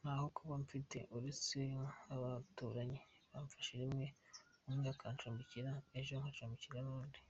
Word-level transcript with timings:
Ntaho 0.00 0.26
kuba 0.36 0.54
mfite 0.64 0.96
uretse 1.16 1.58
nk’abaturanyi 2.04 2.98
bamfasha 3.32 3.72
rimwe 3.82 4.06
umwe 4.68 4.86
akancumbikira 4.94 5.70
ejo 5.98 6.14
ngacumbikirwa 6.20 6.80
n’undi. 6.86 7.20